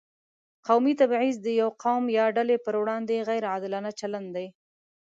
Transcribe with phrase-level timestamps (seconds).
[0.67, 4.47] قومي تبعیض د یو قوم یا ډلې پر وړاندې غیر عادلانه چلند دی.